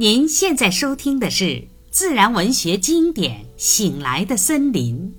[0.00, 5.12] 您现在收听的是自然文学经典《醒来的森林》，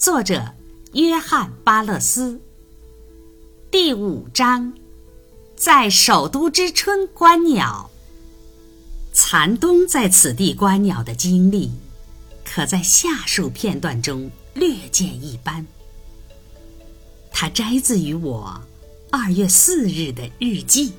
[0.00, 0.54] 作者
[0.92, 2.40] 约翰·巴勒斯。
[3.68, 4.72] 第五章，
[5.56, 7.90] 在首都之春观鸟。
[9.12, 11.72] 残冬在此地观鸟的经历，
[12.44, 15.66] 可在下述片段中略见一斑。
[17.32, 18.62] 它摘自于我
[19.10, 20.92] 二月四日的日记。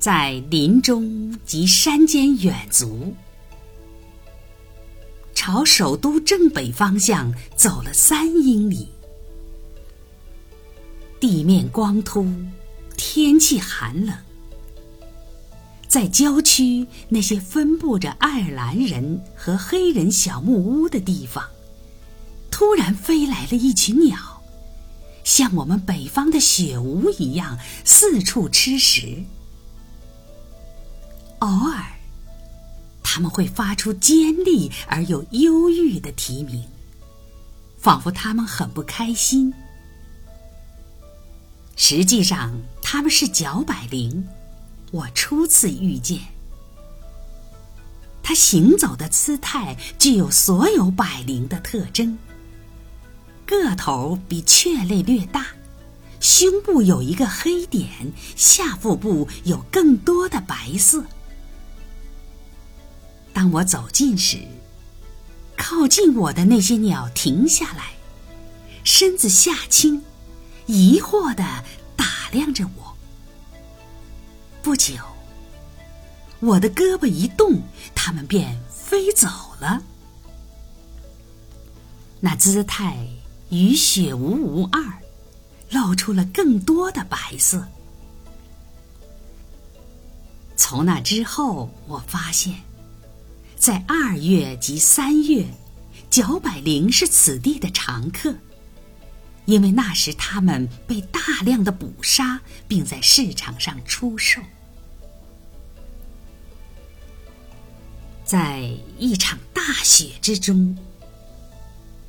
[0.00, 3.14] 在林中及山间远足，
[5.34, 8.88] 朝首都正北方向走了三英里。
[11.20, 12.26] 地面光秃，
[12.96, 14.16] 天气寒冷。
[15.86, 21.44] 在郊区那些分布着爱尔兰人和黑人小木屋的地方，
[22.50, 24.16] 突然飞来了一群鸟，
[25.24, 29.22] 像我们北方的雪鹯一样四处吃食。
[31.40, 31.84] 偶尔，
[33.02, 36.64] 他们会发出尖利而又忧郁的啼鸣，
[37.78, 39.52] 仿佛他们很不开心。
[41.76, 44.28] 实际上，他们是角百灵，
[44.90, 46.20] 我初次遇见。
[48.22, 52.18] 它行走的姿态具有所有百灵的特征：
[53.46, 55.46] 个头比雀类略大，
[56.20, 61.02] 胸部有一个黑点，下腹部有更多的白色。
[63.40, 64.36] 当我走近时，
[65.56, 67.92] 靠近我的那些鸟停下来，
[68.84, 70.04] 身子下倾，
[70.66, 71.42] 疑惑地
[71.96, 72.94] 打量着我。
[74.60, 74.92] 不久，
[76.40, 77.62] 我的胳膊一动，
[77.94, 79.26] 它们便飞走
[79.58, 79.82] 了。
[82.20, 83.08] 那姿态
[83.48, 84.82] 与雪无无二，
[85.70, 87.66] 露出了更多的白色。
[90.58, 92.54] 从那之后，我发现。
[93.60, 95.44] 在二月及三月，
[96.08, 98.34] 角百灵是此地的常客，
[99.44, 104.40] 因为那时它们被大量的捕杀，并在市场上出售。
[108.24, 108.62] 在
[108.96, 110.78] 一场大雪之中，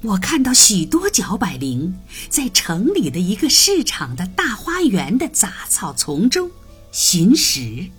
[0.04, 6.50] 我看到许多角百灵在城里的一个市场的大花园的杂草丛中
[6.94, 7.92] 寻食。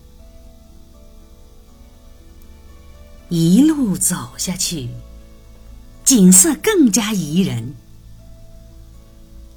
[3.34, 4.91] 一路走下去，
[6.04, 7.75] 景色更加宜人。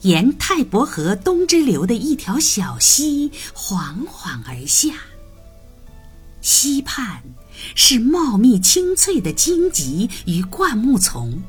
[0.04, 4.94] 沿泰伯河东支流的一条小溪缓缓而下，
[6.40, 7.22] 溪畔
[7.76, 11.44] 是茂密青翠的荆棘与灌木丛，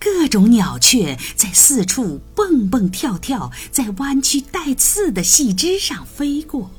[0.00, 6.70] 各种鸟雀在四处蹦蹦跳跳，在弯曲带刺的细枝上飞过。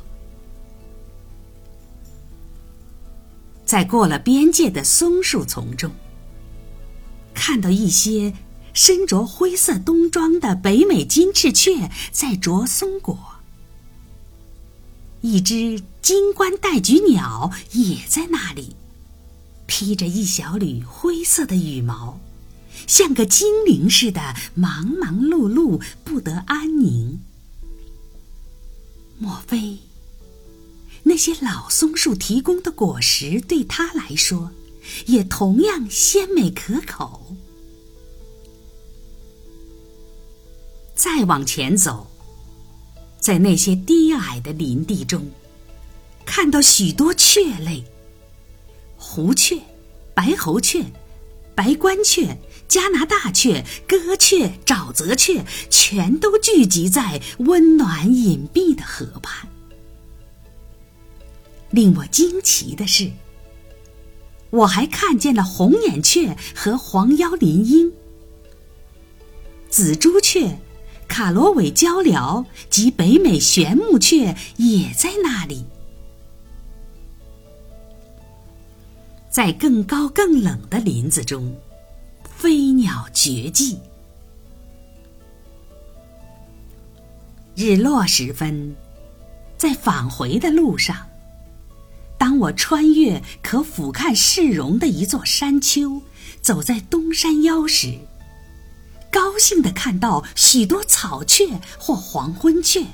[3.74, 5.90] 在过了边界的松树丛中，
[7.34, 8.32] 看到一些
[8.72, 13.18] 身着灰色冬装的北美金翅雀在啄松果。
[15.22, 18.76] 一只金冠带菊鸟也在那里，
[19.66, 22.20] 披着一小缕灰色的羽毛，
[22.86, 27.20] 像个精灵似的忙忙碌碌，不得安宁。
[29.18, 29.80] 莫非？
[31.04, 34.52] 那些老松树提供的果实对他来说，
[35.06, 37.36] 也同样鲜美可口。
[40.96, 42.08] 再往前走，
[43.20, 45.30] 在那些低矮的林地中，
[46.26, 47.84] 看到许多雀类：
[48.96, 49.60] 胡雀、
[50.14, 50.86] 白喉雀、
[51.54, 52.38] 白冠雀、
[52.68, 59.50] 加拿大雀、歌雀、沼泽雀，全都聚集在温暖隐蔽的河畔。
[61.74, 63.10] 令我惊奇的是，
[64.52, 67.92] 我还看见了红眼雀和黄腰林鹰、
[69.70, 70.60] 紫朱雀、
[71.08, 75.66] 卡罗韦鹪鹩及北美玄木雀也在那里。
[79.32, 81.60] 在更高更冷的林子中，
[82.38, 83.80] 飞鸟绝迹。
[87.56, 88.76] 日落时分，
[89.58, 90.96] 在返回的路上。
[92.44, 96.02] 我穿越可俯瞰市容的一座山丘，
[96.42, 98.00] 走在东山腰时，
[99.10, 102.86] 高兴地看到许多草雀或黄昏雀，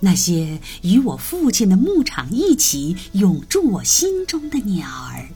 [0.00, 5.28] 那些与我父亲的牧场一起永驻我心中的鸟儿。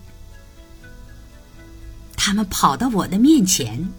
[2.16, 3.90] 它们跑到我的面前，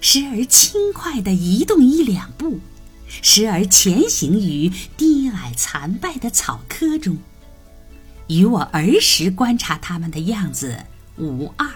[0.00, 2.60] 时而轻快地移动一两步，
[3.08, 7.18] 时而潜行于低矮残败的草窠中，
[8.28, 10.78] 与我儿时观察他们的样子
[11.16, 11.66] 无二。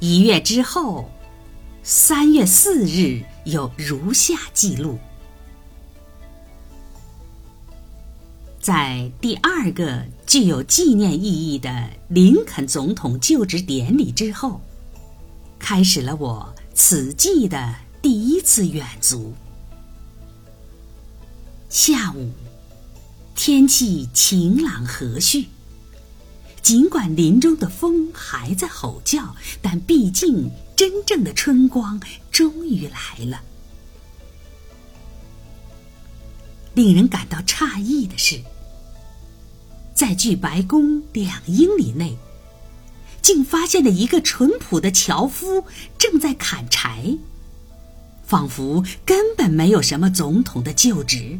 [0.00, 1.10] 一月之后，
[1.82, 4.98] 三月四日有如下记录：
[8.60, 14.60] 在第二个具有纪念意义的林肯总统就职典礼之后，
[15.58, 19.32] 开始了我此季的第一次远足。
[21.68, 22.30] 下午，
[23.34, 25.44] 天气晴朗和煦。
[26.62, 32.00] 尽管林中的风还在吼叫，但毕竟真正的春光
[32.30, 33.42] 终于来了。
[36.74, 38.40] 令人感到诧异的是，
[39.94, 42.16] 在距白宫两英里内，
[43.20, 45.64] 竟发现了一个淳朴的樵夫
[45.98, 47.16] 正在砍柴，
[48.24, 51.38] 仿佛根本没有什么总统的就职。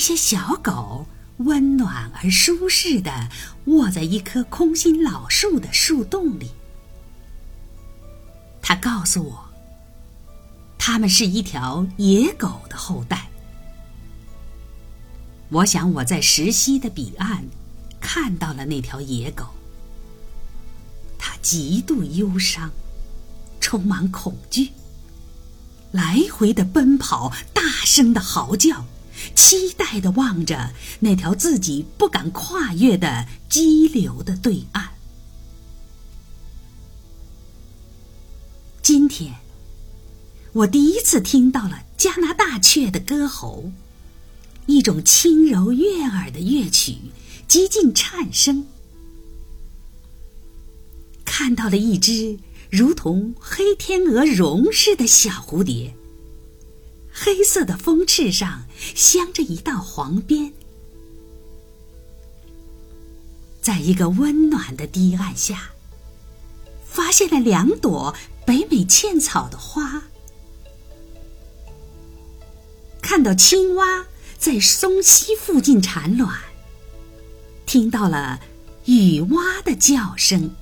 [0.00, 1.06] 一些小狗。
[1.40, 3.30] 温暖而舒适的
[3.64, 6.50] 卧在一棵空心老树的树洞里。
[8.60, 9.50] 他告诉我，
[10.78, 13.30] 他们是一条野狗的后代。
[15.48, 17.42] 我想我在石溪的彼岸
[18.00, 19.46] 看到了那条野狗。
[21.18, 22.70] 它极度忧伤，
[23.60, 24.72] 充满恐惧，
[25.90, 28.84] 来回的奔跑，大声的嚎叫。
[29.34, 34.90] 期待的望着那条自己不敢跨越的激流的对岸。
[38.82, 39.34] 今天，
[40.52, 43.70] 我第一次听到了加拿大雀的歌喉，
[44.66, 46.96] 一种轻柔悦耳的乐曲，
[47.46, 48.66] 接近颤声。
[51.24, 55.94] 看到了一只如同黑天鹅绒似的小蝴蝶。
[57.22, 58.64] 黑色的风翅上
[58.94, 60.54] 镶着一道黄边，
[63.60, 65.72] 在一个温暖的堤岸下，
[66.88, 70.04] 发现了两朵北美茜草的花。
[73.02, 74.06] 看到青蛙
[74.38, 76.34] 在松溪附近产卵，
[77.66, 78.40] 听到了
[78.86, 80.54] 雨蛙的叫声。